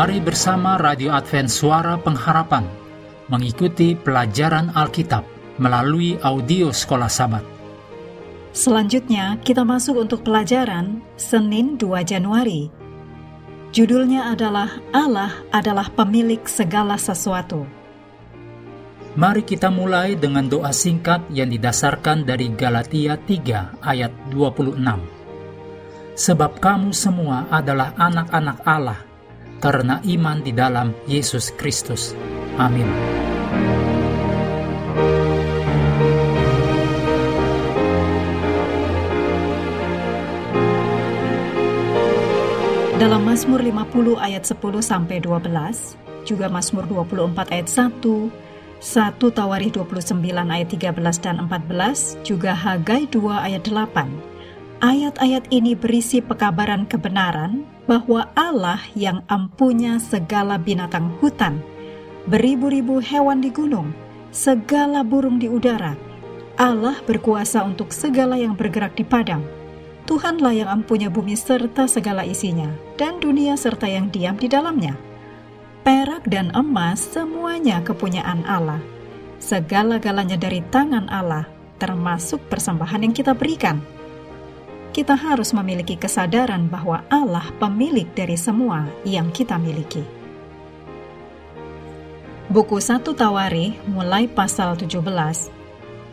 [0.00, 2.64] Mari bersama Radio Advent Suara Pengharapan
[3.28, 5.28] mengikuti pelajaran Alkitab
[5.60, 7.44] melalui audio Sekolah Sabat.
[8.56, 12.72] Selanjutnya, kita masuk untuk pelajaran Senin 2 Januari.
[13.76, 17.68] Judulnya adalah Allah adalah pemilik segala sesuatu.
[19.20, 24.80] Mari kita mulai dengan doa singkat yang didasarkan dari Galatia 3 ayat 26.
[26.16, 29.09] Sebab kamu semua adalah anak-anak Allah
[29.60, 32.16] karena iman di dalam Yesus Kristus.
[32.56, 32.88] Amin.
[43.00, 45.96] Dalam Mazmur 50 ayat 10 sampai 12,
[46.28, 53.16] juga Mazmur 24 ayat 1, 1 Tawarikh 29 ayat 13 dan 14, juga Hagai 2
[53.40, 54.39] ayat 8
[54.80, 61.60] Ayat-ayat ini berisi pekabaran kebenaran bahwa Allah yang ampunya segala binatang hutan,
[62.24, 63.92] beribu-ribu hewan di gunung,
[64.32, 65.92] segala burung di udara.
[66.56, 69.44] Allah berkuasa untuk segala yang bergerak di padang.
[70.08, 74.96] Tuhanlah yang ampunya bumi serta segala isinya, dan dunia serta yang diam di dalamnya.
[75.84, 78.80] Perak dan emas semuanya kepunyaan Allah.
[79.44, 81.44] Segala-galanya dari tangan Allah,
[81.76, 83.99] termasuk persembahan yang kita berikan
[84.90, 90.02] kita harus memiliki kesadaran bahwa Allah pemilik dari semua yang kita miliki.
[92.50, 94.98] Buku 1 Tawari mulai pasal 17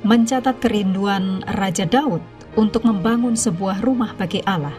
[0.05, 2.21] mencatat kerinduan Raja Daud
[2.53, 4.73] untuk membangun sebuah rumah bagi Allah.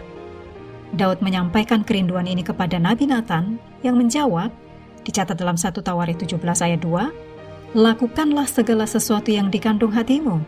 [0.95, 4.55] Daud menyampaikan kerinduan ini kepada Nabi Nathan yang menjawab,
[5.03, 10.41] dicatat dalam 1 Tawari 17 ayat 2, Lakukanlah segala sesuatu yang dikandung hatimu,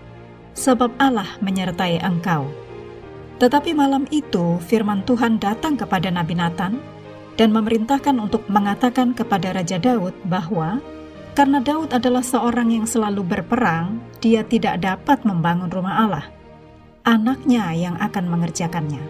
[0.56, 2.69] sebab Allah menyertai engkau.
[3.40, 6.76] Tetapi malam itu firman Tuhan datang kepada Nabi Nathan
[7.40, 10.76] dan memerintahkan untuk mengatakan kepada Raja Daud bahwa
[11.32, 16.26] karena Daud adalah seorang yang selalu berperang, dia tidak dapat membangun rumah Allah.
[17.00, 19.00] Anaknya yang akan mengerjakannya.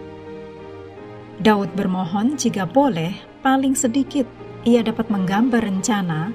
[1.43, 3.11] Daud bermohon jika boleh,
[3.43, 4.23] paling sedikit
[4.63, 6.31] ia dapat menggambar rencana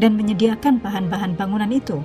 [0.00, 2.00] dan menyediakan bahan-bahan bangunan itu.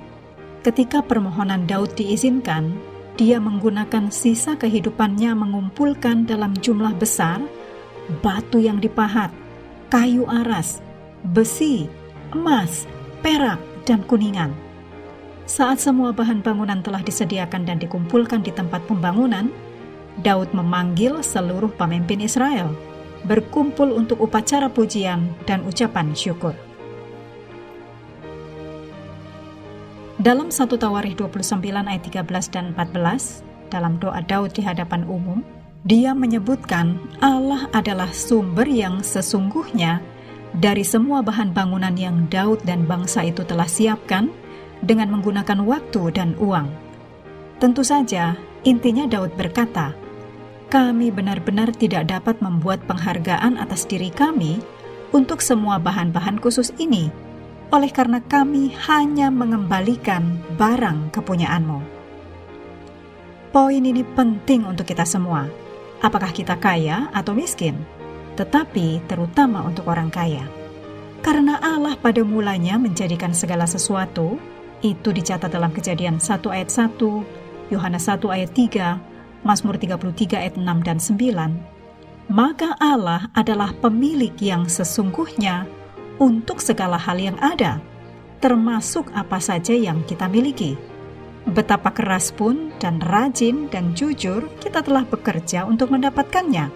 [0.60, 2.76] Ketika permohonan Daud diizinkan,
[3.20, 7.44] dia menggunakan sisa kehidupannya mengumpulkan dalam jumlah besar
[8.24, 9.28] batu yang dipahat,
[9.92, 10.80] kayu aras,
[11.36, 11.84] besi,
[12.32, 12.88] emas,
[13.20, 14.56] perak, dan kuningan.
[15.44, 19.52] Saat semua bahan bangunan telah disediakan dan dikumpulkan di tempat pembangunan,
[20.24, 22.72] Daud memanggil seluruh pemimpin Israel
[23.28, 26.56] berkumpul untuk upacara pujian dan ucapan syukur.
[30.20, 33.40] Dalam satu Tawarikh 29 ayat 13 dan 14,
[33.72, 35.40] dalam doa Daud di hadapan umum,
[35.88, 40.04] dia menyebutkan Allah adalah sumber yang sesungguhnya
[40.60, 44.28] dari semua bahan bangunan yang Daud dan bangsa itu telah siapkan
[44.84, 46.68] dengan menggunakan waktu dan uang.
[47.56, 48.36] Tentu saja,
[48.68, 49.96] intinya Daud berkata,
[50.68, 54.60] "Kami benar-benar tidak dapat membuat penghargaan atas diri kami
[55.16, 57.29] untuk semua bahan-bahan khusus ini."
[57.70, 61.80] Oleh karena kami hanya mengembalikan barang kepunyaanmu.
[63.50, 65.46] Poin ini penting untuk kita semua,
[66.02, 67.78] apakah kita kaya atau miskin,
[68.38, 70.46] tetapi terutama untuk orang kaya.
[71.22, 74.38] Karena Allah pada mulanya menjadikan segala sesuatu,
[74.80, 80.86] itu dicatat dalam kejadian 1 ayat 1, Yohanes 1 ayat 3, Mazmur 33 ayat 6
[80.86, 85.66] dan 9, maka Allah adalah pemilik yang sesungguhnya
[86.20, 87.80] untuk segala hal yang ada,
[88.44, 90.76] termasuk apa saja yang kita miliki.
[91.48, 96.68] Betapa keras pun dan rajin dan jujur kita telah bekerja untuk mendapatkannya.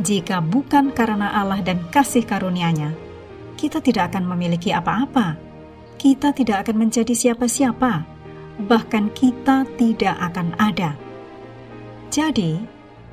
[0.00, 2.96] Jika bukan karena Allah dan kasih karunia-Nya,
[3.54, 5.36] kita tidak akan memiliki apa-apa.
[6.00, 8.02] Kita tidak akan menjadi siapa-siapa.
[8.64, 10.98] Bahkan kita tidak akan ada.
[12.10, 12.58] Jadi,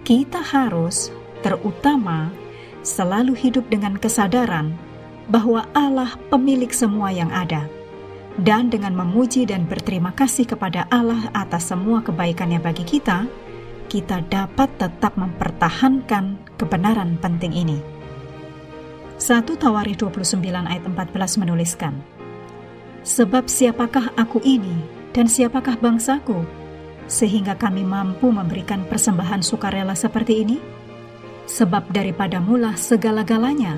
[0.02, 1.14] kita harus
[1.46, 2.34] terutama
[2.82, 4.74] selalu hidup dengan kesadaran
[5.32, 7.72] bahwa Allah pemilik semua yang ada.
[8.36, 13.28] Dan dengan memuji dan berterima kasih kepada Allah atas semua kebaikannya bagi kita,
[13.88, 17.80] kita dapat tetap mempertahankan kebenaran penting ini.
[19.20, 21.94] 1 Tawarikh 29 ayat 14 menuliskan,
[23.04, 24.80] Sebab siapakah aku ini
[25.12, 26.42] dan siapakah bangsaku,
[27.12, 30.58] sehingga kami mampu memberikan persembahan sukarela seperti ini?
[31.52, 33.76] Sebab daripada mula segala-galanya,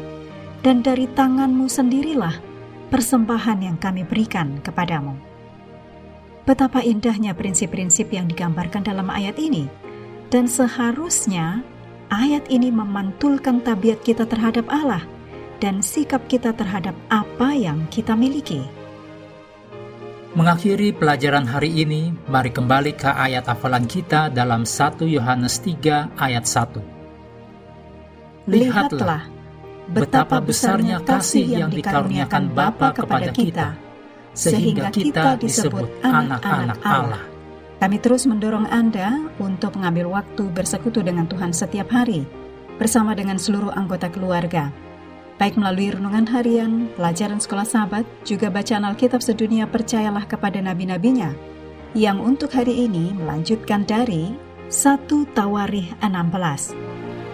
[0.63, 2.39] dan dari tanganmu sendirilah
[2.87, 5.13] persembahan yang kami berikan kepadamu.
[6.47, 9.67] Betapa indahnya prinsip-prinsip yang digambarkan dalam ayat ini,
[10.31, 11.63] dan seharusnya
[12.11, 15.03] ayat ini memantulkan tabiat kita terhadap Allah
[15.59, 18.63] dan sikap kita terhadap apa yang kita miliki.
[20.33, 26.43] Mengakhiri pelajaran hari ini, mari kembali ke ayat hafalan kita dalam 1 Yohanes 3 ayat
[26.49, 26.81] 1.
[28.49, 29.32] Lihatlah
[29.91, 33.75] betapa besarnya kasih yang dikaruniakan Bapa kepada kita,
[34.31, 37.23] sehingga kita disebut anak-anak Allah.
[37.83, 42.23] Kami terus mendorong Anda untuk mengambil waktu bersekutu dengan Tuhan setiap hari,
[42.79, 44.71] bersama dengan seluruh anggota keluarga,
[45.35, 51.35] baik melalui renungan harian, pelajaran sekolah sahabat, juga bacaan Alkitab sedunia percayalah kepada nabi-nabinya,
[51.91, 54.31] yang untuk hari ini melanjutkan dari
[54.71, 57.02] 1 Tawarih 16.